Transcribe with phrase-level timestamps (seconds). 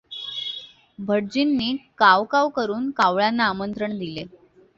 [0.99, 4.25] भटजींनी काव काव करून कावळ्यांना आमंत्रण दिले.